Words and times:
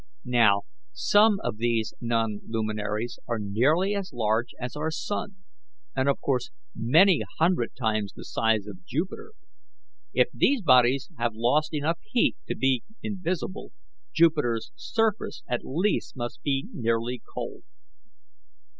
Now, 0.25 0.63
some 0.93 1.39
of 1.43 1.57
these 1.57 1.93
non 2.01 2.39
luminaries 2.47 3.19
are 3.27 3.37
nearly 3.37 3.93
as 3.93 4.11
large 4.11 4.47
as 4.59 4.75
our 4.75 4.89
sun, 4.89 5.35
and, 5.95 6.09
of 6.09 6.19
course, 6.19 6.49
many 6.73 7.21
hundred 7.37 7.75
times 7.79 8.11
the 8.15 8.23
size 8.25 8.65
of 8.65 8.83
Jupiter. 8.83 9.33
If 10.11 10.29
these 10.33 10.63
bodies 10.63 11.07
have 11.19 11.35
lost 11.35 11.71
enough 11.71 11.99
heat 12.01 12.35
to 12.47 12.55
be 12.55 12.81
invisible, 13.03 13.73
Jupiter's 14.11 14.71
surface 14.75 15.43
at 15.47 15.61
least 15.63 16.15
must 16.15 16.41
be 16.41 16.65
nearly 16.73 17.21
cold." 17.35 17.61